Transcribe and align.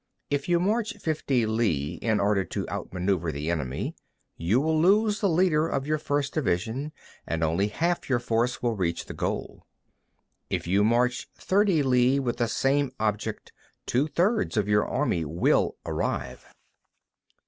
9. 0.31 0.35
If 0.39 0.49
you 0.49 0.59
march 0.59 0.97
fifty 0.97 1.45
li 1.45 1.99
in 2.01 2.19
order 2.19 2.43
to 2.43 2.65
outmanœuver 2.65 3.31
the 3.31 3.51
enemy, 3.51 3.93
you 4.35 4.59
will 4.59 4.81
lose 4.81 5.19
the 5.21 5.29
leader 5.29 5.67
of 5.67 5.85
your 5.85 5.99
first 5.99 6.33
division, 6.33 6.91
and 7.27 7.43
only 7.43 7.67
half 7.67 8.09
your 8.09 8.17
force 8.17 8.63
will 8.63 8.75
reach 8.75 9.05
the 9.05 9.13
goal. 9.13 9.67
10. 10.49 10.57
If 10.57 10.65
you 10.65 10.83
march 10.83 11.27
thirty 11.35 11.83
li 11.83 12.19
with 12.19 12.37
the 12.37 12.47
same 12.47 12.91
object, 12.99 13.53
two 13.85 14.07
thirds 14.07 14.57
of 14.57 14.67
your 14.67 14.87
army 14.87 15.23
will 15.23 15.77
arrive. 15.85 16.45